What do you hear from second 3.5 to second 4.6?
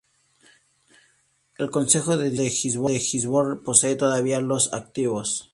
posee todavía